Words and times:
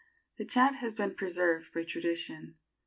The 0.37 0.45
chant 0.45 0.77
has 0.77 0.95
been 0.95 1.13
preserved 1.13 1.71
by 1.75 1.83
tradition. 1.83 2.55